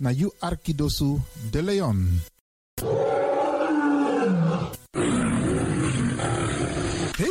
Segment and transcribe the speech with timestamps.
[0.00, 2.20] Na you Arkidosu de Leon.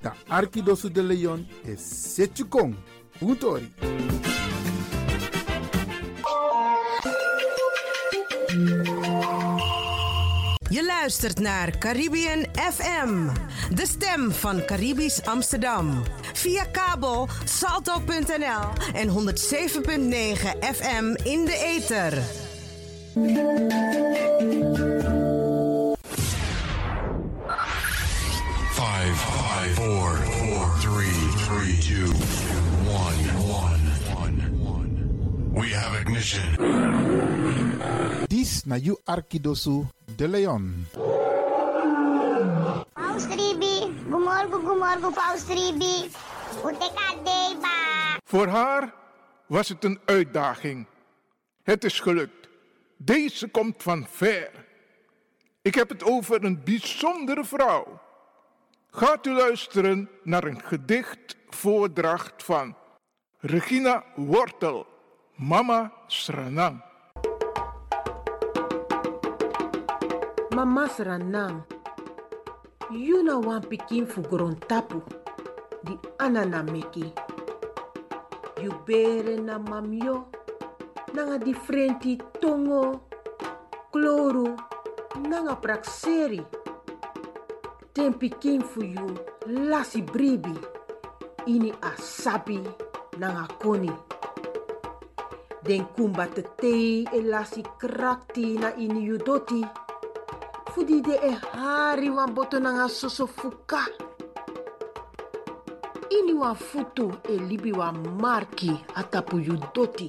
[0.00, 2.74] Da Arkidosu de Leon e Setchukong.
[3.18, 3.72] Puntori.
[10.70, 13.28] Je luistert naar Caribbean FM,
[13.74, 16.02] de stem van Caribisch Amsterdam.
[16.32, 19.14] Via kabel salto.nl en 107.9
[20.74, 22.22] FM in de ether.
[28.74, 30.08] Five, five, four,
[30.38, 32.10] four, three, three, two,
[32.86, 33.18] one,
[33.62, 33.82] one,
[34.14, 34.36] one,
[34.74, 34.92] one.
[35.52, 36.46] We have ignition.
[38.28, 39.86] Dis na you Arkidosu
[40.16, 40.86] de Leon.
[42.94, 45.42] Paus Ribi, gumorgo gumorgo Paus.
[48.24, 48.94] Voor haar
[49.46, 50.86] was het een uitdaging.
[51.62, 52.48] Het is gelukt.
[52.96, 54.50] Deze komt van ver.
[55.62, 58.00] Ik heb het over een bijzondere vrouw.
[58.98, 62.76] Gaat u luisteren naar een gedicht voordracht van
[63.38, 64.86] Regina Wortel,
[65.34, 66.84] Mama Sranang.
[70.54, 71.62] Mama Sranang,
[72.90, 74.22] you na wan pikin fu
[74.66, 75.02] tapu,
[75.82, 76.64] di anana.
[78.60, 80.26] You bere na mamyo,
[81.12, 81.38] nanga
[82.40, 83.02] tongo,
[83.90, 84.54] kloru,
[85.28, 86.57] nanga prakseri.
[87.92, 89.16] Ten pikin fu you
[89.46, 90.54] lasi bribi,
[91.46, 92.60] ini asabi
[93.18, 93.90] nanga koni.
[95.64, 99.64] Den kumba te tei e lasi krakti na ini doti.
[100.72, 103.82] Fudi de e hari wan boto nanga fuka.
[106.10, 110.08] Ini wan futu e libi wan marki atapu you doti.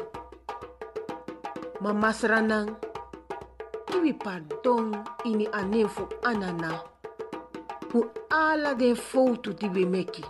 [3.89, 6.98] Kiwi pardon ini anefu anana.
[8.29, 10.23] Ala den foto di we meki.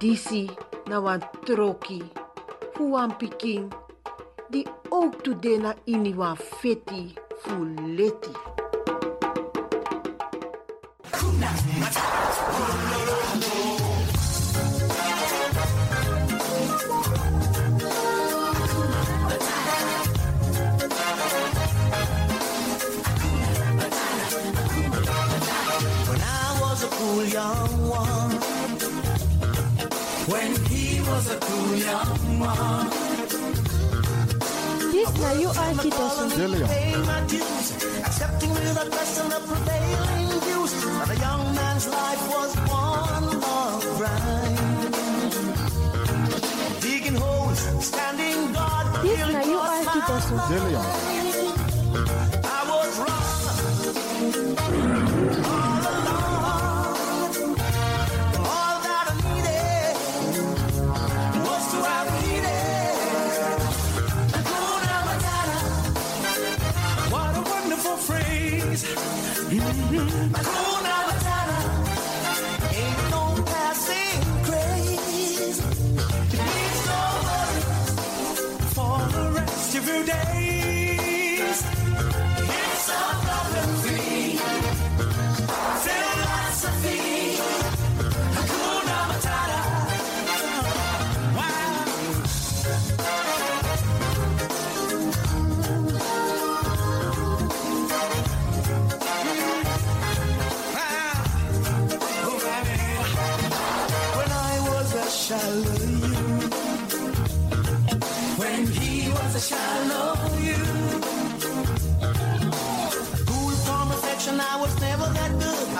[0.00, 0.50] Disi
[0.86, 2.02] na wan troki,
[2.74, 3.70] fu wan pikin,
[4.50, 7.64] di ook tu de na ini wan feti fu
[7.96, 8.34] leti.
[31.50, 32.90] He was a cool young one.
[34.92, 36.68] Dis na you Arkidosu de Leon.
[36.68, 37.66] Paying my dues,
[38.04, 40.72] accepting without question the prevailing views.
[40.98, 44.94] That a young man's life was one long grind.
[46.80, 48.40] Digging holes, standing
[49.80, 50.34] Arkitosu.
[50.48, 50.84] De Leon.
[50.84, 51.19] I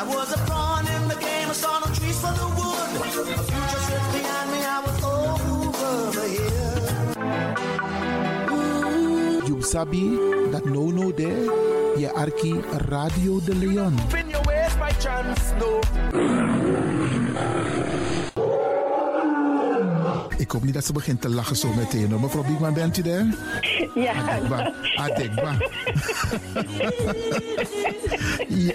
[0.00, 2.88] I was a pawn in the game, I saw no trees for the wood.
[2.96, 6.80] A future sits behind me, I was over the hill.
[9.48, 10.04] You sabi
[10.52, 11.44] that no no there.
[12.00, 12.54] Je arki
[12.88, 13.94] Radio de Leon.
[14.18, 15.80] In your ways by chance, no.
[20.36, 22.10] Ik hoop niet dat ze begint te lachen zo meteen.
[22.10, 22.20] hoor.
[22.20, 23.26] Mevrouw Biekman, bent u daar?
[23.94, 24.12] Ja.
[24.12, 24.72] Adekba.
[24.96, 25.56] Adekba.
[28.66, 28.74] ja.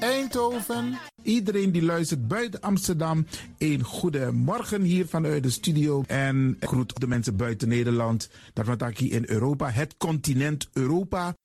[0.00, 0.98] Eindhoven.
[1.22, 3.26] Iedereen die luistert buiten Amsterdam,
[3.58, 6.02] een goede morgen hier vanuit de studio.
[6.06, 8.30] En groet de mensen buiten Nederland.
[8.94, 11.34] Hier in Europa, het continent Europa.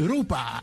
[0.00, 0.62] Europa.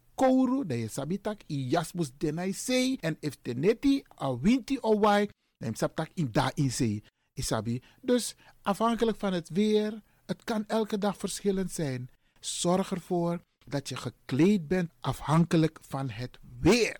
[0.15, 2.97] kouru, dan je sabitak i jasmus denai sei.
[2.99, 7.03] En if teneti a winti o wai, dan sabtak in da in sei.
[7.33, 7.81] Isabi.
[8.01, 12.09] Dus afhankelijk van het weer, het kan elke dag verschillend zijn.
[12.39, 16.99] Zorg ervoor dat je gekleed bent afhankelijk van het weer.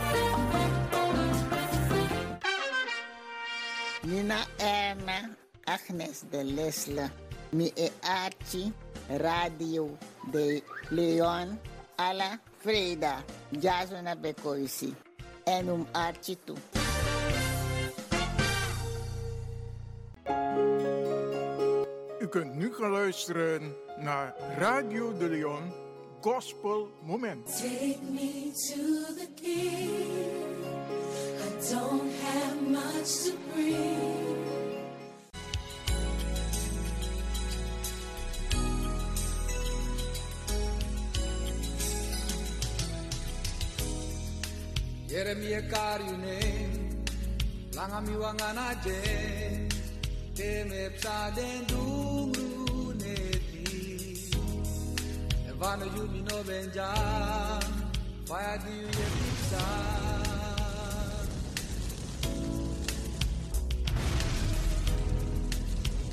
[4.03, 5.29] Nina Erna,
[5.65, 7.11] Agnes de Lesle,
[7.51, 8.73] mi e Archie,
[9.07, 9.97] Radio
[10.31, 11.59] de Leon,
[11.97, 14.95] Alla Freda, Jasona Bekoisi,
[15.43, 16.57] en um Archie toe.
[22.19, 25.73] U kunt nu gaan luisteren naar Radio de Leon
[26.21, 27.45] Gospel Moment.
[27.45, 30.50] Take me to the king.
[31.69, 34.01] Don't have much to bring.
[45.07, 46.39] Yeremia karyune
[47.75, 49.67] langa mi wangana je
[50.33, 53.67] te me psa den dungru neti
[55.49, 56.89] evano yumi no benja
[58.27, 60.20] fire di ye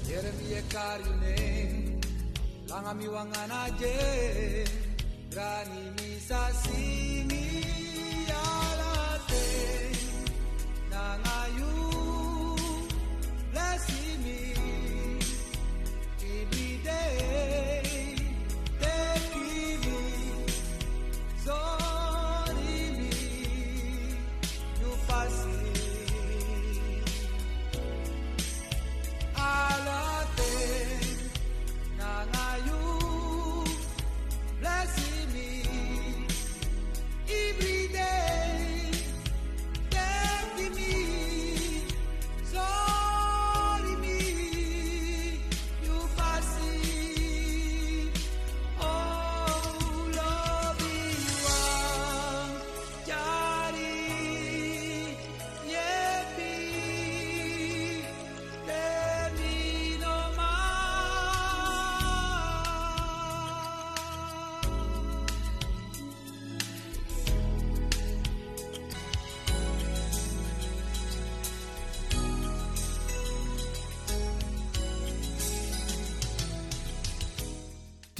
[0.09, 2.01] psa Yeremia karyune
[2.69, 4.65] langa mi wangana je
[5.31, 7.38] grani mi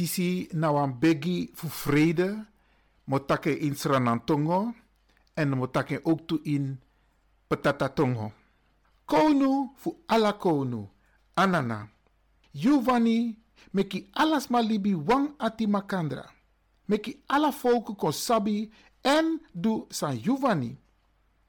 [0.09, 2.47] Tisi nou een biggie voor vrede,
[3.05, 4.75] Motake in Sranantongo
[5.35, 6.81] en motake ook toe in
[7.47, 8.33] Petatatongo.
[9.05, 10.89] Konu fu ala konu.
[11.35, 11.89] Anana.
[12.53, 13.39] Giovanni
[13.71, 16.25] meki alas malibi wang ati makandra.
[16.85, 20.77] Meki ala volken kon sabi en du san Giovanni.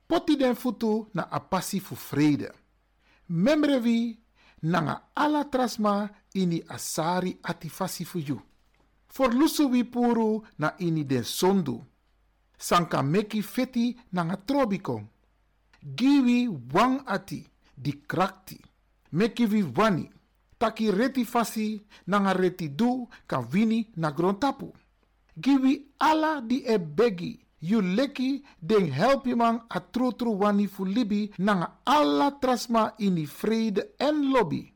[0.05, 2.51] Poti den futu na apasi fu vrede.
[3.27, 4.19] Memrevi
[4.61, 8.48] nanga ala trasma ini asari ati fasi fu you.
[9.09, 11.83] For lusu wi puru na ini den sondu.
[12.57, 15.01] Sanka meki feti nanga trobiko.
[15.95, 18.59] Giwi wang ati di krakti.
[19.11, 20.09] Meki vi wani.
[20.57, 24.73] Taki reti fasi nanga reti du kan wini na grontapu.
[25.35, 27.39] Giwi ala di e begi.
[27.61, 32.93] You leki den help je man a tru tru wani fu libi nanga alla trasma
[32.97, 34.73] ini vrede en lobby.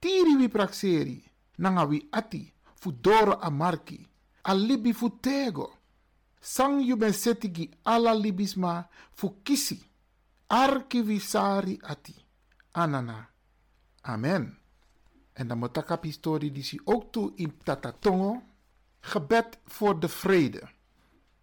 [0.00, 1.22] Tiri wi praxeri
[1.58, 4.06] nanga wi ati fu doro a marki.
[4.42, 5.78] A libi fu tego.
[6.40, 9.78] Sang you ben setigi alla libisma fu kisi.
[10.46, 12.14] Arki wi sari ati.
[12.72, 13.28] Anana.
[14.00, 14.58] Amen.
[15.32, 18.42] En dan moet historie die zie ook toe in Tatatongo.
[19.00, 20.68] Gebed voor de vrede.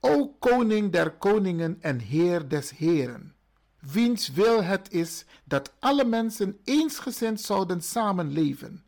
[0.06, 3.36] O koning der koningen en heer des heren,
[3.80, 8.85] wiens wil het is dat alle mensen eensgezind zouden samenleven.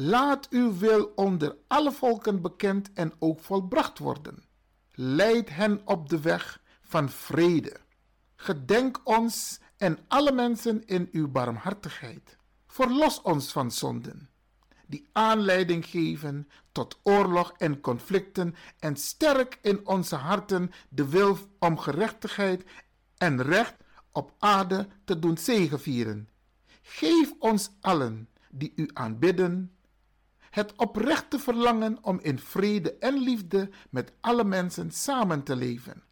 [0.00, 4.44] Laat uw wil onder alle volken bekend en ook volbracht worden.
[4.92, 7.76] Leid hen op de weg van vrede.
[8.36, 12.36] Gedenk ons en alle mensen in uw barmhartigheid.
[12.66, 14.28] Verlos ons van zonden
[14.86, 21.78] die aanleiding geven tot oorlog en conflicten en sterk in onze harten de wil om
[21.78, 22.64] gerechtigheid
[23.16, 23.76] en recht
[24.12, 26.28] op aarde te doen zegevieren.
[26.82, 29.72] Geef ons allen die u aanbidden
[30.50, 36.02] het oprechte verlangen om in vrede en liefde met alle mensen samen te leven.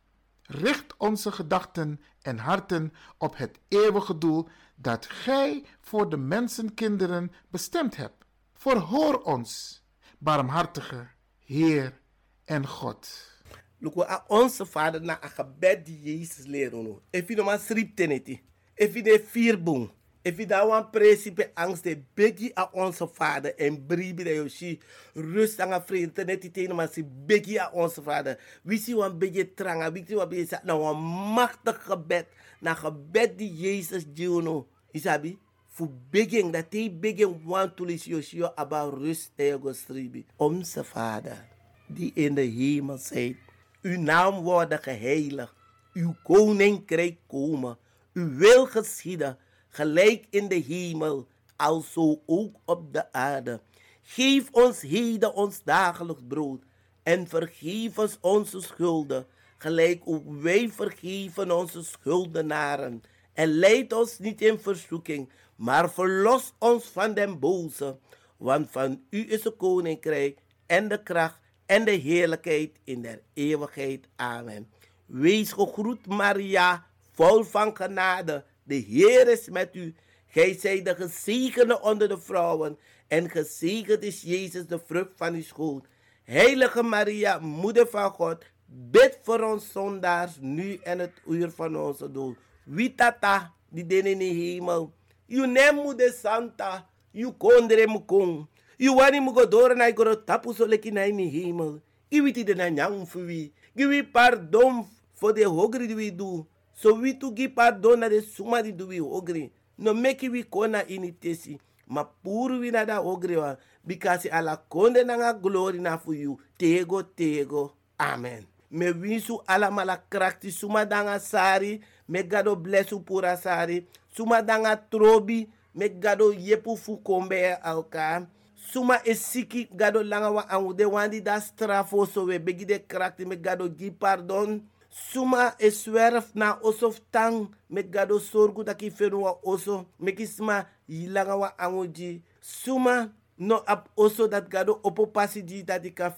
[0.42, 7.96] Richt onze gedachten en harten op het eeuwige doel dat Gij voor de mensenkinderen bestemd
[7.96, 8.24] hebt.
[8.54, 9.82] Verhoor ons,
[10.18, 12.00] barmhartige Heer
[12.44, 13.34] en God.
[13.78, 17.02] Luko a onze vader na a gebed die Jezus leren no.
[17.10, 18.40] If you no man srip teneti.
[18.74, 19.90] You de vier boom.
[20.26, 24.80] If you da wan principe angst de begi a onze vader en bribi de yoshi
[25.14, 26.90] rust aan a vrede teneti tene maar
[27.26, 28.34] begi a onze vader.
[28.62, 30.98] Wie si wan begi tranga, wie si wan begi sa na wan
[31.34, 32.26] machtig gebed
[32.58, 34.04] na gebed die Jezus
[34.42, 34.66] no.
[34.90, 35.38] Isabi?
[35.76, 40.24] fu begin dat hij begin want to lis yoshio about rust ego stribi.
[40.36, 41.44] Onze Vader,
[41.86, 43.36] die in de hemel zijt,
[43.82, 45.54] uw naam worden geheiligd,
[45.92, 47.78] uw koninkrijk komen,
[48.12, 49.38] uw wil geschieden,
[49.76, 53.60] gelijk in de hemel, alzo ook op de aarde.
[54.02, 56.62] Geef ons heden ons dagelijks brood
[57.02, 59.26] en vergeef ons onze schulden,
[59.58, 63.02] gelijk ook wij vergeven onze schuldenaren.
[63.32, 67.98] En leid ons niet in verzoeking, maar verlos ons van den boze.
[68.36, 74.08] Want van u is het koninkrijk en de kracht en de heerlijkheid in der eeuwigheid.
[74.16, 74.70] Amen.
[75.06, 78.44] Wees gegroet, Maria, vol van genade.
[78.66, 79.94] De Heer is met u.
[80.26, 82.78] Gij zijt de gezegende onder de vrouwen.
[83.08, 85.86] En gezegend is Jezus, de vrucht van uw schoot.
[86.24, 92.10] Heilige Maria, moeder van God, bid voor ons zondaars, nu en het uur van onze
[92.10, 92.36] dood.
[92.64, 94.92] Wie tata, die den in de hemel.
[95.26, 98.46] You nemu de santa, you kondre mukong.
[98.76, 101.80] You wani mugodora na igoro tapu so leki na in hemel.
[102.10, 103.52] Iwiti de nyang fuwi.
[103.76, 106.46] Giwi pardon for the hogri we do.
[106.76, 109.50] So we to give pardon na de suma di do we hogri.
[109.78, 111.58] No make we kona initesi.
[111.88, 113.56] Ma puru na da hogri wa.
[113.86, 116.38] Because ala konde na nga glory na for you.
[116.58, 117.72] Tego, tego.
[117.98, 118.44] Amen.
[118.70, 121.80] Me winsu ala mala krakti suma danga sari.
[122.08, 123.86] Me gado blessu pura sari.
[124.14, 125.48] Suma danga trobi.
[125.74, 128.26] Me gado yepu fu kombe alka.
[128.70, 132.78] Suma e siki gado langa wa angu de wandi da strafo so we begi de
[132.78, 134.60] krakti me gado gi pardon.
[134.96, 139.84] Suma e swerf na osof tang me gado sorgu da ki fenu wa oso.
[140.00, 142.22] Me kisma yilanga wa angu ji.
[142.40, 145.62] Suma no ap oso dat gado opo pasi di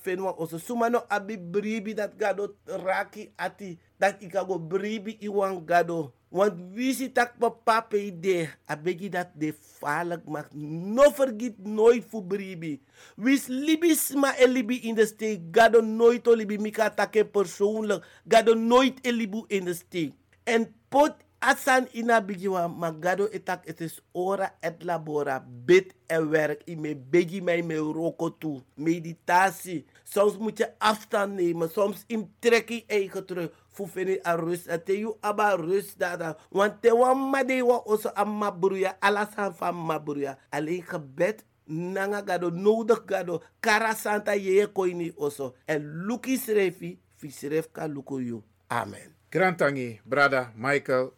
[0.05, 5.63] fenwa oso suma no abi bribi dat gado raki ati dat ika go bribi iwan
[5.67, 6.13] gado.
[6.31, 12.21] Want wisi tak papa pe ide abegi dat de falak mak no vergiet nooit fu
[12.21, 12.79] bribi.
[13.17, 15.49] Wis libi sma e libi in de steek?
[15.53, 18.05] Gado nooit libi mika take persoonlijk.
[18.29, 20.13] Gado nooit e libu in de steek.
[20.45, 25.39] En pot Asan ina bigiwa magado etak het is ora et labora.
[25.39, 26.67] Bid en werk.
[26.67, 28.63] I me begi mij me roko toe.
[28.75, 29.85] Meditatie.
[30.03, 31.71] Soms moet je afstand nemen.
[31.71, 33.51] Soms in trek je eigen terug.
[33.79, 34.67] Fufeni a rust.
[34.69, 36.35] En te you aba rust dada.
[36.51, 38.97] Want te wan made wa oso a mabruya.
[39.01, 40.35] Alasan van mabruya.
[40.51, 43.41] Alleen gebed nanga gado nodig gado.
[43.61, 45.55] Kara santa ye koini oso.
[45.67, 46.99] En luki srefi.
[47.19, 48.43] Fisref ka luko you.
[48.71, 49.15] Amen.
[49.31, 51.11] Grantangi, brada Michael.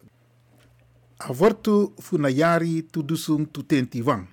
[1.19, 4.25] Avortu funayari tudusung tutenti wang.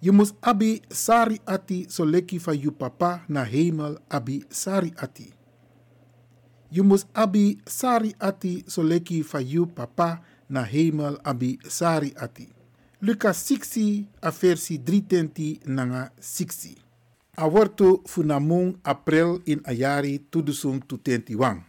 [0.00, 5.33] Je mus abi sari ati so leki van je papa na hemel abi sari ati.
[6.74, 12.50] Je mus abi sari ati so leki van je papa na hemel abi sari ati.
[13.00, 16.74] Lucas 6 a versi 3 nanga 6.
[17.36, 21.62] Aworto funamung april in ayari tudusung tutentiwang.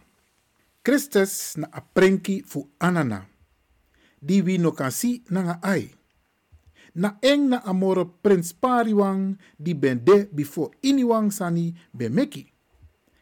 [0.82, 3.30] Christus na aprenki fu anana.
[4.18, 5.86] Di wi no kan si nanga ai.
[6.94, 12.55] Na eng na amoro prins pariwang di ben de before iniwang sani ben meki.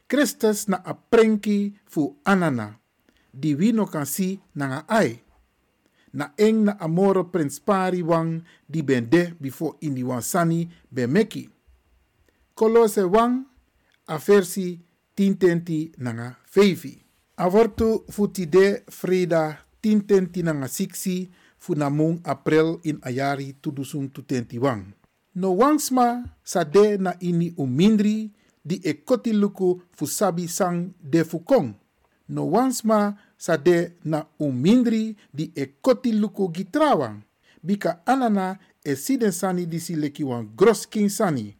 [0.06, 2.78] Christus na aprenki fu anana.
[3.32, 5.22] Di wi no kan si nanga ai.
[6.14, 11.50] Na eng na amoro prins pariwang di ben de before iniwang sani ben meki.
[12.54, 13.42] Kolose wang
[14.06, 14.78] a versi
[15.14, 17.02] tintenti nanga feifi.
[17.36, 21.26] Avortu futide freda tintenti nanga siksi
[21.58, 24.94] funamung april in ayari tudusung tutenti wang.
[25.34, 28.30] No wangsma sade na ini umindri
[28.64, 29.04] di e
[29.92, 31.74] fusabi sang de fukong.
[32.28, 36.12] No wangsma sade na umindri di e koti.
[37.62, 41.56] Bika anana e siden sani disi leki wan gros sani.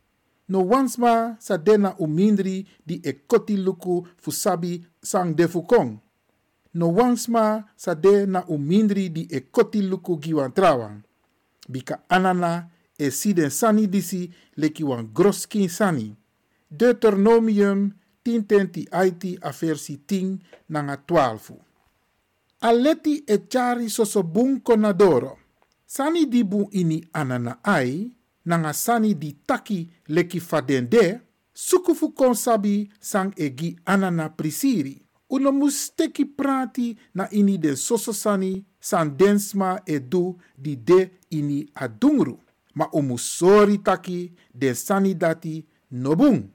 [0.49, 3.13] No wansma sa dena umindri di e
[4.17, 6.01] fusabi sang de fukong.
[6.75, 9.81] No wansma sa dena umindri di e koti.
[11.69, 16.24] Bika anana e siden sani disi leki wan groskin sani.
[16.77, 17.93] Deuteronomium
[18.25, 21.55] 10 IT a versi 10 nanga 12.
[22.61, 25.39] Aleti e chari sosobun konadoro.
[25.87, 28.11] Sani dibu ini anana ai,
[28.45, 31.21] nanga sani di taki leki fadende,
[31.53, 35.01] sukufu konsabi sang egi anana prisiri.
[35.29, 41.69] Uno musteki prati na ini den soso sani san densma e du di de ini
[41.75, 42.39] adungru.
[42.75, 46.54] Ma umu sori taki den sani dati nobung.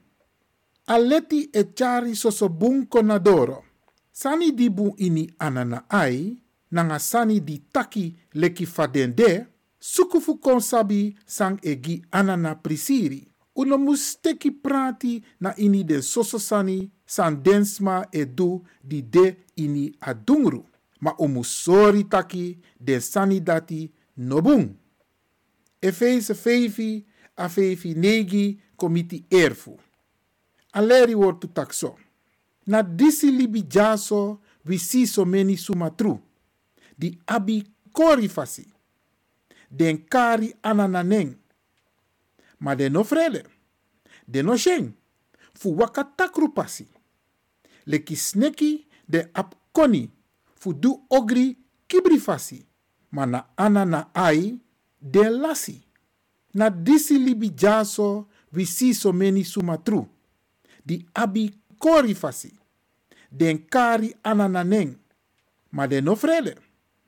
[0.90, 3.64] Aleti e chari soso bun konadoro.
[4.12, 9.46] Sani dibu ini anana ai, nanga sani di taki leki fadende,
[9.78, 13.22] sukufu konsabi sang egi anana prisiri.
[13.54, 19.94] Uno musteki prati na ini den soso sani san densma e du di de ini
[20.00, 20.64] adungru.
[21.00, 24.74] Ma umu sori taki den sani dati nobung.
[25.80, 29.78] Efeze feifi a feifi negi komiti erfu.
[30.72, 31.96] Aleri wortu takso.
[32.66, 36.20] Na disi libi jaso vi si so meni sumatru.
[36.98, 38.66] Di abi kori fasi.
[39.70, 41.34] Den kari anananeng.
[42.60, 43.44] Ma de no frele.
[44.26, 44.56] De no.
[45.54, 46.86] Fu wakatakru pasi.
[47.86, 50.10] Leki sneki de ap koni.
[50.54, 51.56] Fu du ogri
[51.88, 52.64] kibri fasi.
[53.10, 54.58] Ma na anana ai
[55.00, 55.82] de lasi.
[56.54, 60.06] Na disi libi jaso vi si so meni sumatru.
[60.84, 62.52] Di abi kori fasi.
[63.30, 64.96] Den kari anananeng.
[65.72, 66.56] Ma de no frele.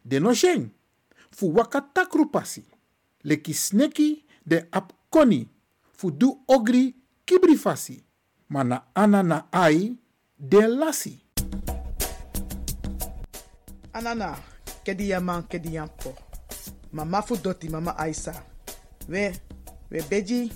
[0.04, 0.70] De no sheng.
[1.30, 2.64] Fu wakatakru pasi.
[3.24, 5.48] Leki sneki de ap koni.
[5.96, 8.02] Fu du ogri kibri fasi.
[8.48, 9.96] Ma na anana ai
[10.38, 11.18] de lasi.
[13.92, 14.36] Anana,
[14.84, 15.78] kedi yaman kedi.
[16.92, 18.34] Mama fu doti mama Aisa.
[19.08, 19.32] We,
[19.90, 20.52] we beji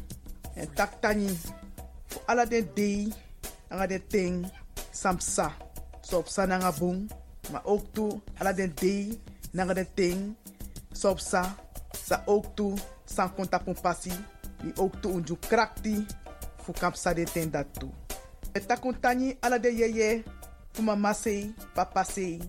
[0.57, 1.29] en tak tani.
[1.29, 1.53] Fu
[2.27, 4.47] ala den den ting,
[4.93, 5.53] samsa.
[6.03, 7.09] Sopsa nanga bung,
[7.53, 7.93] ma ook
[8.41, 8.73] ala den
[9.75, 10.37] den ting,
[10.93, 11.57] sopsa.
[12.07, 14.13] Sa ook tu, san konta pun pasi.
[14.63, 16.07] Di ook tu unju krakti,
[16.63, 17.67] fu kapsa de ten dat.
[18.53, 20.25] E takuntani ala yeye,
[20.73, 22.41] fu mama sei, papa sei.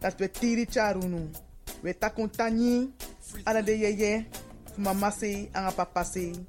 [0.00, 1.30] Dat we tiri charunu.
[1.82, 2.92] We takuntani
[3.44, 4.26] ala de yeye,
[4.74, 6.46] fu mama sei, anga papa sei.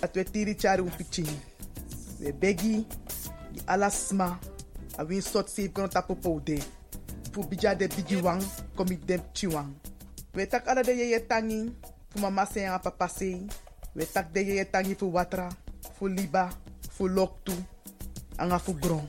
[0.00, 0.90] Dat we tiri charu
[2.20, 2.84] We begi,
[3.52, 4.38] di ala sma.
[4.98, 6.58] A win sot save kono tapo poude.
[7.32, 8.42] Fu bija de bigi wang,
[8.76, 9.72] komi dem chiwang.
[10.34, 11.72] We tak ala de yeye tangi,
[12.10, 13.46] fu mama sei, anga papa sei.
[13.94, 15.48] We tak de yeye tangi fu watra,
[15.98, 16.50] fu liba,
[16.90, 17.52] fu loktu,
[18.38, 19.06] anga fu gron.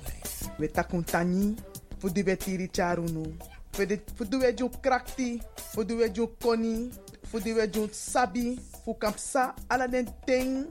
[0.59, 1.55] We takuntani,
[1.99, 3.35] fu di we tiri charunu.
[3.71, 6.89] Fu de- fu di we ju krakti, fu di we ju koni,
[7.23, 10.67] fu di we ju sabi, fu kampsa ala den ting,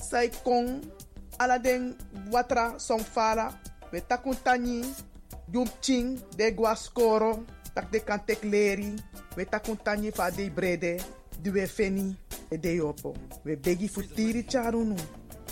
[0.00, 0.80] sai kong,
[1.40, 1.96] ala den
[2.28, 3.48] watra som fala
[3.92, 4.84] we takun tani
[5.48, 7.32] yum ching de guascoro
[7.74, 8.92] tak de kan tek leri
[9.36, 11.00] we takun tani fa de brede
[11.42, 12.12] di we feni
[12.52, 14.96] e de yopo we begi fu tiri charunu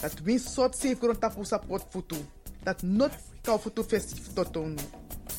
[0.03, 2.16] dat win sot safe gron tapu sa pot futu.
[2.64, 4.83] Dat not kau futu festif totonu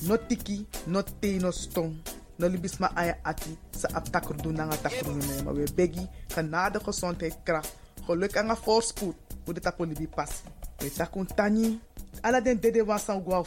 [0.07, 1.93] not tiki not te no stong
[2.39, 6.79] no libis ma aya ati sa ap takrudu nanga takrudu ne maar we begi genade
[6.79, 7.75] gezondheid kracht
[8.07, 10.45] geluk en voorspoed hoe de tapu libi pasi
[10.77, 11.81] we takun tani
[12.21, 13.41] ala den dede wan san gwa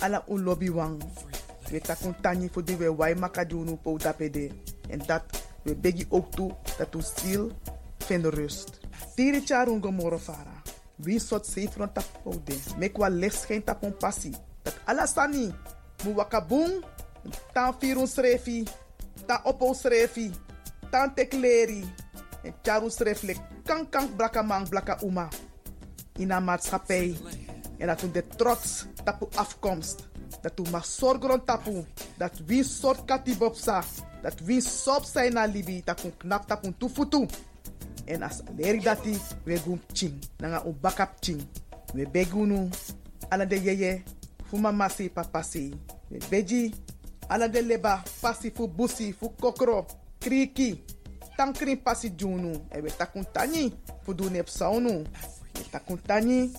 [0.00, 0.96] ala un lobby wan
[1.70, 4.50] we takun tani voor die we wai makadunu po dapede
[4.88, 5.22] en dat
[5.62, 7.52] we begi ook toe dat u ziel
[7.98, 8.80] vindt rust.
[9.14, 10.62] Tiri charun gomoro fara.
[10.96, 15.52] Wie sot safe rond tapo de mek wa licht geen tapon passie dat ala sani
[16.04, 16.84] mu wakabung
[17.52, 18.64] tan firun srefi
[19.26, 20.30] tan opo srefi
[20.90, 21.84] tan tekleri
[22.42, 25.28] en charu srefle kan kan blaka man blaka uma
[26.16, 27.16] in een maatschappij.
[27.78, 30.08] En dat de trots tapu afkomst.
[30.40, 31.84] Dat we maar zorgen tapu
[32.16, 33.84] dat we soort katibopsa
[34.22, 37.26] dat we sop zijn na libi dat we knap tapu tufutu
[38.04, 41.40] en as leri dati we gum ching nanga u bakap ching
[41.94, 42.68] we begunu
[43.28, 44.02] ala de yeye
[44.48, 45.74] fu mama si papa si
[46.08, 46.74] we beji
[47.28, 49.86] ala de leba pasi fu busi kokro
[50.18, 50.84] kriki
[51.40, 52.52] tankrin pasi junu.
[52.76, 53.72] E we takun tani
[54.04, 54.92] fu du nep saunu
[55.56, 56.52] we takun tani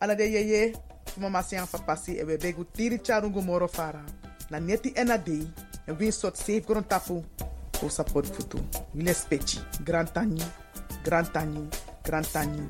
[0.00, 0.72] ala de yeye
[1.06, 4.02] fu mama si an papa si e we begu tiri charungu moro fara.
[4.50, 5.46] Na neti ena dei
[5.86, 7.22] en win sot safe gron tapu.
[7.82, 8.58] O support futu.
[8.94, 10.42] Wile speci grand tani
[11.04, 11.68] grand tani
[12.02, 12.68] grand tani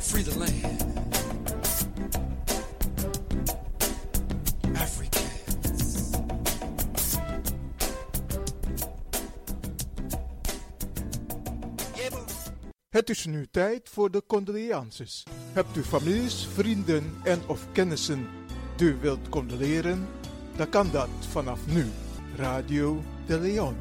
[0.00, 0.83] Free the land.
[12.94, 15.24] Het is nu tijd voor de condolences.
[15.52, 18.26] Hebt u families, vrienden en of kennissen
[18.76, 20.06] die u wilt condoleren?
[20.56, 21.86] Dan kan dat vanaf nu.
[22.36, 23.76] Radio de Leon.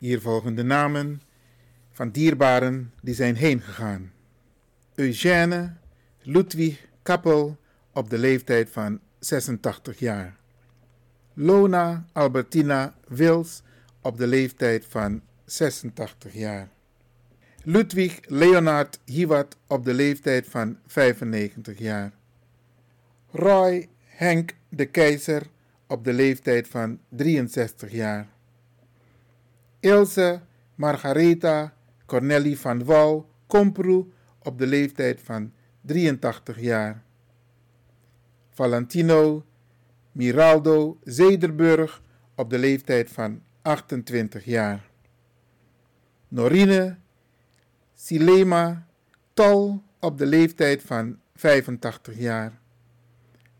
[0.00, 1.20] Hier volgen de namen
[1.90, 4.12] van dierbaren die zijn heen gegaan.
[4.94, 5.76] Eugène
[6.30, 7.56] Ludwig Kappel
[7.92, 10.36] op de leeftijd van 86 jaar.
[11.32, 13.62] Lona Albertina Wils
[14.02, 16.68] op de leeftijd van 86 jaar.
[17.62, 22.12] Ludwig Leonard Hiwat op de leeftijd van 95 jaar.
[23.30, 25.42] Roy Henk de Keizer
[25.86, 28.28] op de leeftijd van 63 jaar.
[29.80, 30.40] Ilse
[30.74, 31.74] Margaretha
[32.06, 34.06] Cornelie van Wouw Komproe
[34.38, 37.02] op de leeftijd van 83 jaar.
[38.48, 39.44] Valentino
[40.12, 42.02] Miraldo Zederburg
[42.34, 44.90] op de leeftijd van 28 jaar.
[46.28, 46.96] Norine
[47.94, 48.86] Silema
[49.34, 52.60] Tol op de leeftijd van 85 jaar.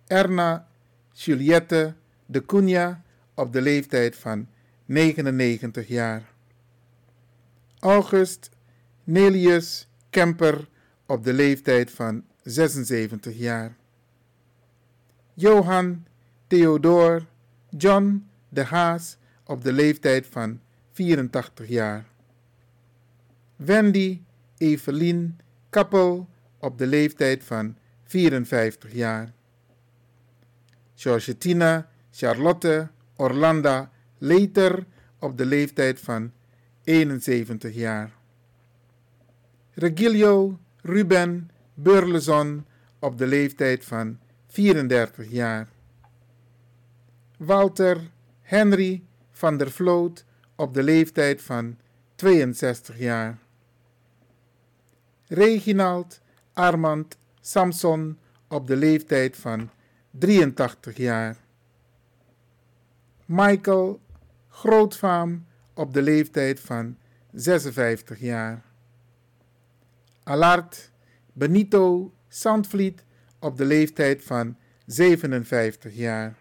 [0.06, 0.68] Erna
[1.12, 1.94] Juliette
[2.26, 3.02] de Cunha
[3.34, 4.48] op de leeftijd van
[4.84, 6.22] 99 jaar.
[7.78, 8.50] August
[9.04, 10.68] Nelius Kemper
[11.08, 13.76] op de leeftijd van 76 jaar.
[15.34, 16.06] Johan
[16.46, 17.26] Theodor
[17.68, 20.60] John de Haas op de leeftijd van
[20.92, 22.06] 84 jaar.
[23.56, 24.20] Wendy
[24.56, 25.38] Evelien
[25.70, 29.32] Kappel op de leeftijd van 54 jaar.
[30.94, 34.86] Georgetina Charlotte Orlanda Leter
[35.18, 36.32] op de leeftijd van
[36.84, 38.10] 71 jaar.
[39.74, 42.66] Regilio Ruben Burleson
[42.98, 45.68] op de leeftijd van 34 jaar.
[47.36, 48.10] Walter
[48.40, 50.24] Henry van der Vloot
[50.56, 51.76] op de leeftijd van
[52.14, 53.38] 62 jaar.
[55.26, 56.20] Reginald
[56.52, 59.70] Armand Samson op de leeftijd van
[60.10, 61.36] 83 jaar.
[63.24, 64.00] Michael
[64.48, 66.96] Grootvaam op de leeftijd van
[67.32, 68.67] 56 jaar.
[70.28, 70.90] Alart
[71.32, 73.04] Benito Sandvliet
[73.38, 76.34] op de leeftijd van 57 jaar.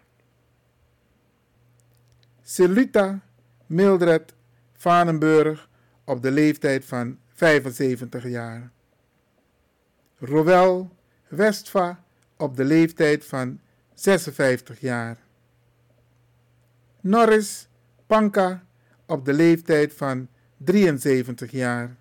[2.42, 3.20] Celuta
[3.66, 4.34] Mildred
[4.72, 5.68] Vanenburg
[6.04, 8.70] op de leeftijd van 75 jaar.
[10.18, 10.90] Roel
[11.28, 12.04] Westva
[12.36, 13.60] op de leeftijd van
[13.94, 15.18] 56 jaar.
[17.00, 17.68] Norris
[18.06, 18.64] Panka
[19.06, 21.96] op de leeftijd van 73 jaar.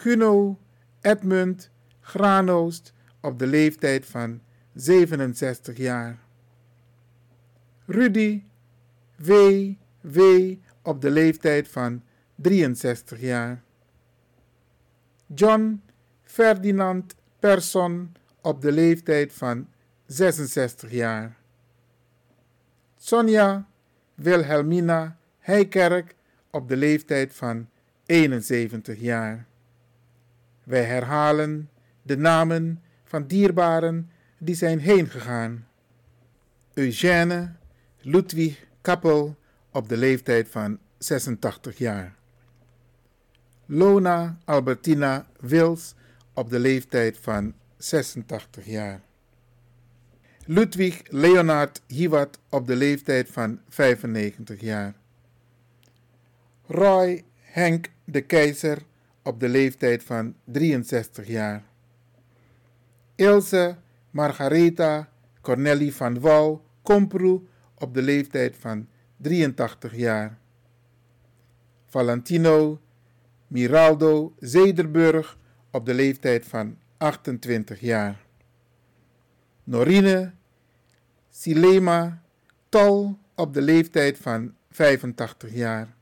[0.00, 0.58] Guno
[1.00, 4.40] Edmund Granoost op de leeftijd van
[4.74, 6.18] 67 jaar.
[7.86, 8.42] Rudy
[9.16, 9.32] W.
[10.00, 10.20] W.
[10.82, 12.02] op de leeftijd van
[12.34, 13.62] 63 jaar.
[15.34, 15.82] John
[16.22, 19.68] Ferdinand Persson op de leeftijd van
[20.06, 21.36] 66 jaar.
[22.96, 23.68] Sonja
[24.14, 26.14] Wilhelmina Heikerk
[26.50, 27.68] op de leeftijd van
[28.06, 29.47] 71 jaar.
[30.68, 31.70] Wij herhalen
[32.02, 35.66] de namen van dierbaren die zijn heengegaan.
[36.74, 37.52] Eugène
[38.00, 39.36] Ludwig Kappel
[39.72, 42.14] op de leeftijd van 86 jaar.
[43.66, 45.94] Lona Albertina Wils
[46.32, 49.00] op de leeftijd van 86 jaar.
[50.44, 54.94] Ludwig Leonard Hiwat op de leeftijd van 95 jaar.
[56.66, 58.86] Roy Henk de Keizer
[59.28, 61.64] op de leeftijd van 63 jaar.
[63.14, 63.76] Ilse
[64.10, 65.08] Margaretha
[65.40, 67.40] Cornelie van Wouw Komproe
[67.74, 70.38] op de leeftijd van 83 jaar.
[71.86, 72.80] Valentino
[73.46, 75.38] Miraldo Zederburg
[75.70, 78.24] op de leeftijd van 28 jaar.
[79.64, 80.32] Norine
[81.30, 82.22] Silema
[82.68, 85.96] Tol op de leeftijd van 85 jaar.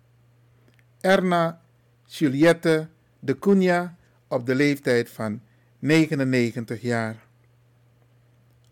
[1.01, 1.61] Erna
[2.05, 2.89] Juliette
[3.27, 3.97] de Cunha
[4.29, 5.41] op de leeftijd van
[5.79, 7.27] 99 jaar.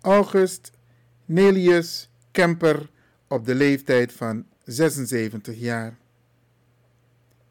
[0.01, 0.71] August
[1.25, 2.91] Nelius Kemper
[3.29, 5.97] op de leeftijd van 76 jaar.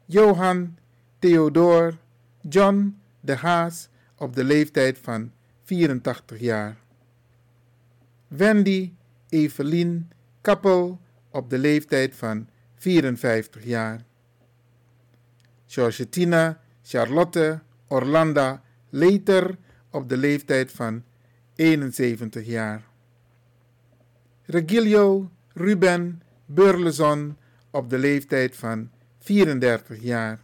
[0.04, 0.76] Johan
[1.18, 1.98] Theodor
[2.40, 6.76] John de Haas op de leeftijd van 84 jaar.
[8.28, 8.92] Wendy
[9.28, 14.04] Evelien Kappel op de leeftijd van 54 jaar.
[15.66, 19.58] Georgetina Charlotte Orlanda Leter
[19.90, 21.02] op de leeftijd van
[21.54, 22.82] 71 jaar.
[24.42, 27.36] Regilio Ruben Burleson
[27.70, 30.40] op de leeftijd van 34 jaar.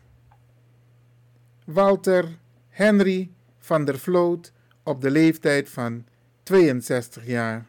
[1.65, 6.05] Walter Henry van der Vloot op de leeftijd van
[6.43, 7.67] 62 jaar.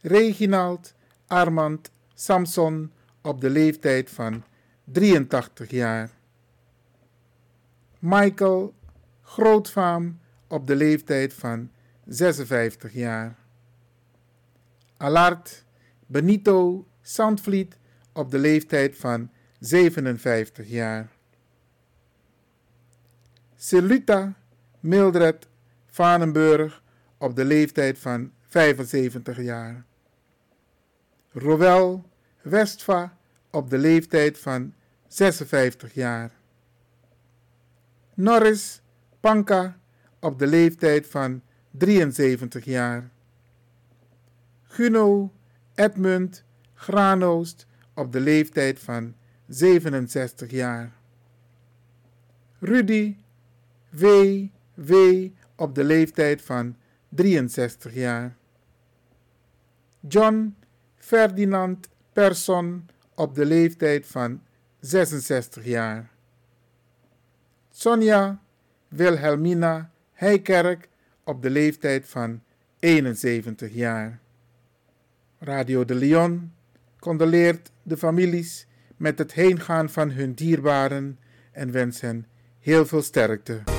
[0.00, 0.94] Reginald
[1.26, 4.44] Armand Samson op de leeftijd van
[4.84, 6.15] 83 jaar.
[7.98, 8.74] Michael
[9.22, 11.70] Grootvaam op de leeftijd van
[12.06, 13.36] 56 jaar.
[14.96, 15.64] Alart
[16.06, 17.78] Benito Sandvliet
[18.12, 19.30] op de leeftijd van
[19.60, 21.08] 57 jaar.
[23.56, 24.34] Celuta
[24.80, 25.48] Mildred
[25.86, 26.82] Vanenburg
[27.18, 29.84] op de leeftijd van 75 jaar.
[31.32, 32.04] Roel
[32.42, 33.16] Westva
[33.50, 34.74] op de leeftijd van
[35.06, 36.30] 56 jaar.
[38.16, 38.82] Norris
[39.20, 39.78] Panka
[40.20, 43.10] op de leeftijd van 73 jaar.
[44.62, 45.32] Guno
[45.74, 49.14] Edmund Granoost op de leeftijd van
[49.46, 50.92] 67 jaar.
[52.58, 53.16] Rudy
[53.90, 54.06] W.
[54.74, 54.94] W.
[55.56, 56.76] op de leeftijd van
[57.08, 58.36] 63 jaar.
[60.08, 60.56] John
[60.94, 64.42] Ferdinand Persson op de leeftijd van
[64.80, 66.14] 66 jaar.
[67.78, 68.40] Sonja
[68.88, 70.88] Wilhelmina Heikerk
[71.24, 72.42] op de leeftijd van
[72.78, 74.18] 71 jaar.
[75.38, 76.52] Radio de Leon
[76.98, 81.18] condoleert de families met het heengaan van hun dierbaren
[81.52, 82.26] en wens hen
[82.58, 83.75] heel veel sterkte.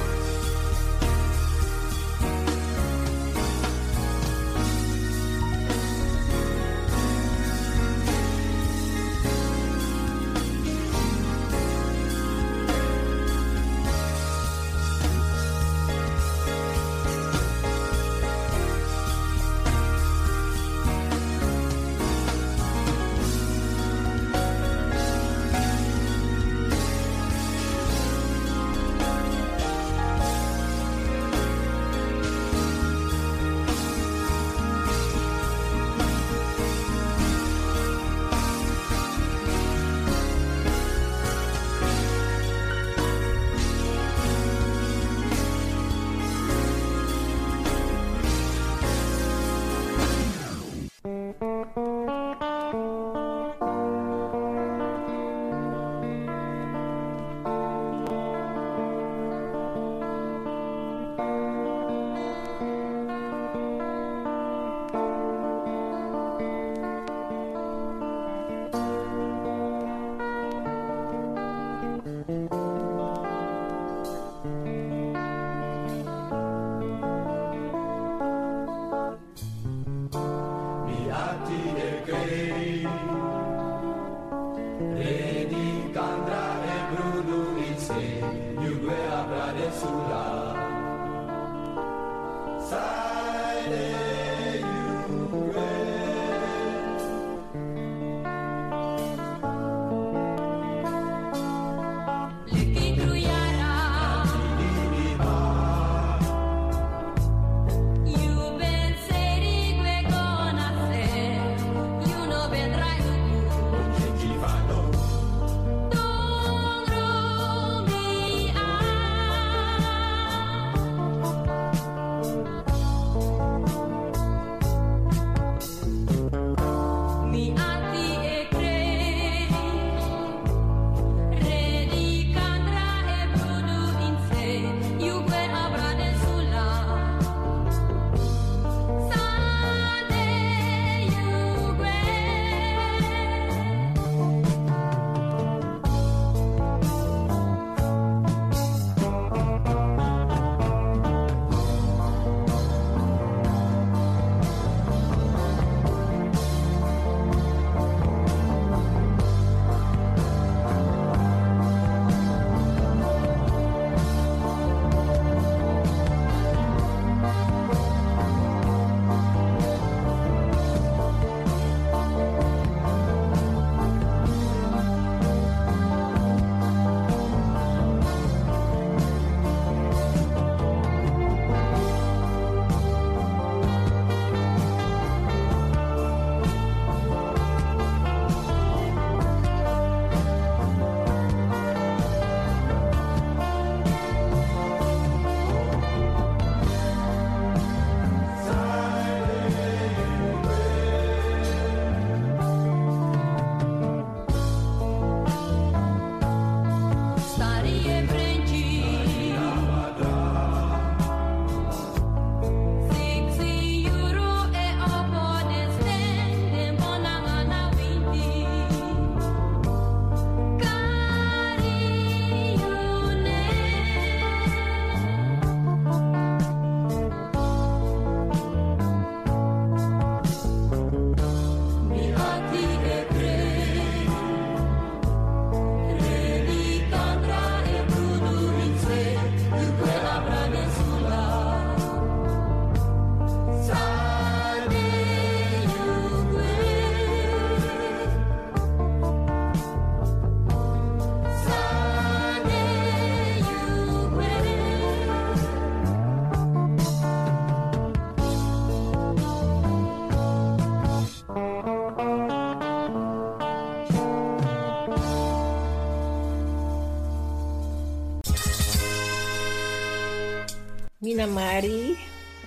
[271.37, 271.97] Marie,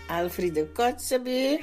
[0.08, 1.62] Alfredo Kotzebue,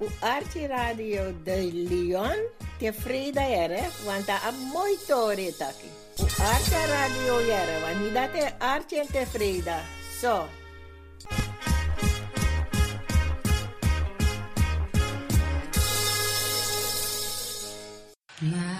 [0.00, 2.36] u Archie Radio de Leon,
[2.78, 5.90] tevreden jere, want dat is mooi tori taki.
[6.20, 9.82] U Archie Radio jere, want niet dat is Archie en tevreden.
[10.20, 10.46] Zo.
[18.40, 18.73] My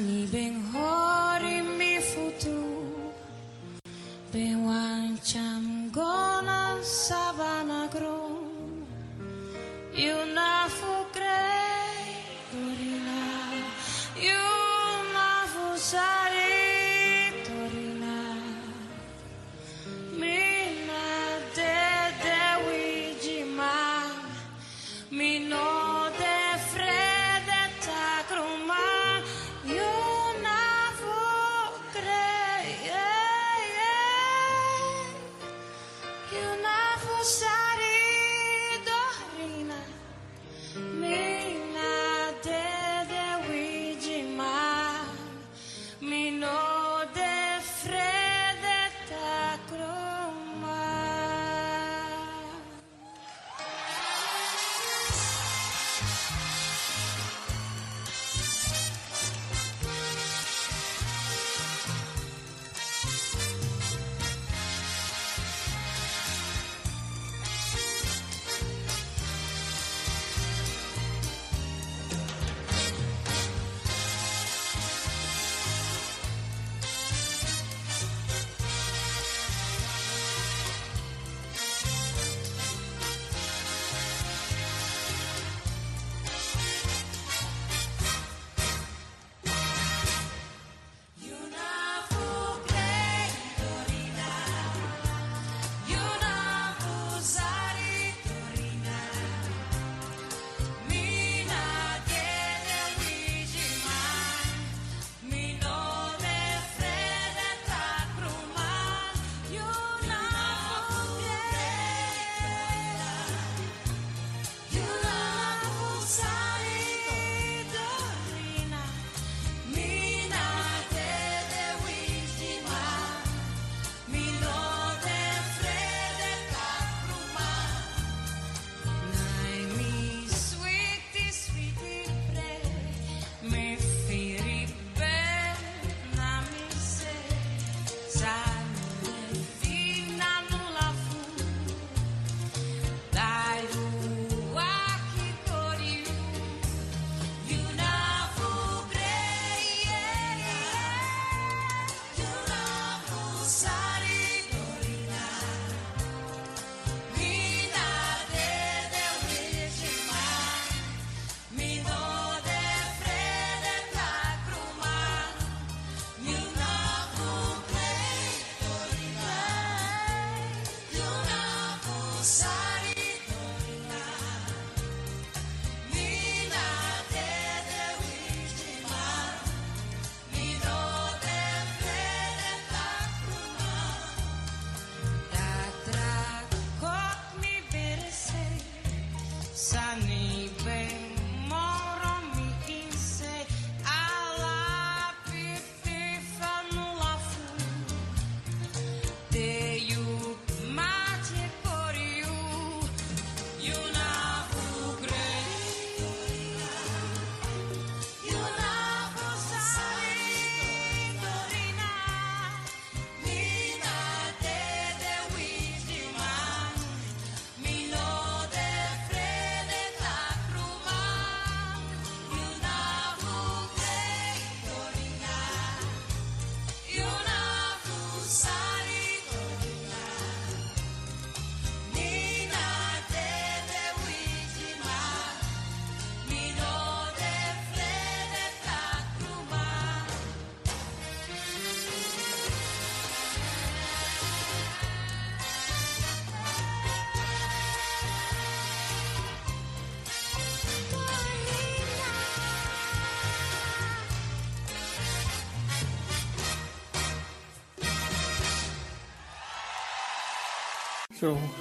[0.00, 2.58] Sani ben hori mi futu
[4.32, 8.86] Ben wancam gona sabana grom
[9.94, 10.16] You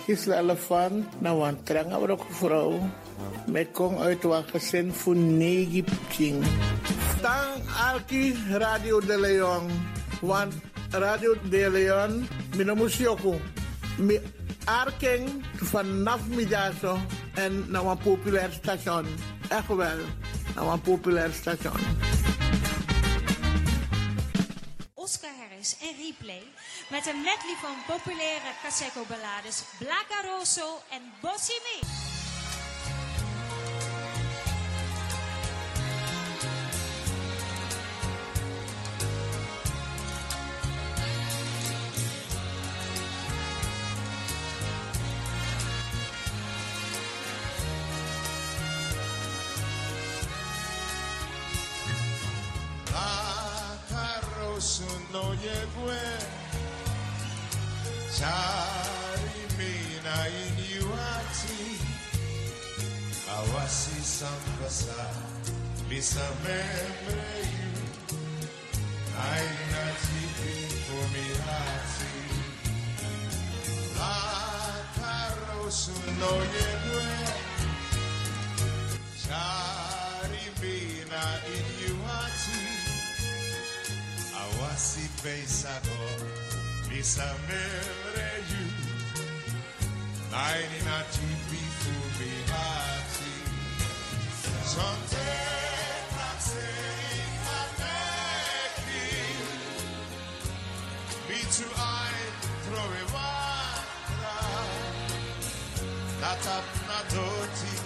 [0.06, 2.80] Is elefant, nou een trange ook vrouw.
[3.46, 6.46] Met kom uit wat gezin voor negen pching.
[7.22, 9.72] Tang Alki Radio de Leon.
[10.22, 10.54] Want
[10.90, 13.40] Radio de Leon, mina musioko.
[13.98, 14.20] Mi
[14.66, 16.22] arking vanaf
[17.34, 19.06] en nou een populair station.
[19.50, 19.98] Echt wel,
[20.56, 21.80] nou een populair station.
[24.94, 26.44] Oscar Harris en Replay
[26.90, 31.14] met een medley van populaire Caseco ballades Blaga Rosso en
[55.42, 56.39] yegwe
[58.20, 61.60] Tarimina inyuati
[63.38, 65.02] Awasi sambasa
[65.90, 67.74] Lisa memreyu
[69.32, 70.54] Aina tipi
[70.86, 72.16] fumirati
[74.00, 77.10] Latarosu no yedwe.
[79.28, 81.24] Tarimina
[81.56, 82.62] inyuati
[84.42, 86.02] Awasi beisago
[86.90, 88.74] Visszamérre jut,
[90.32, 93.36] Ninety not to be full be hearty.
[94.64, 95.46] Something
[96.28, 99.38] I'm saying I'm making.
[101.28, 102.10] Be to I
[102.66, 103.06] throw a
[106.22, 107.80] That up not dirty.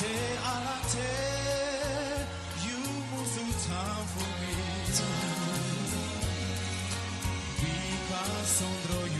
[0.00, 0.16] Te
[0.52, 1.12] alate,
[2.64, 2.78] you
[3.10, 4.52] move through time for me.
[7.60, 8.24] Viva
[8.56, 9.19] sondro you,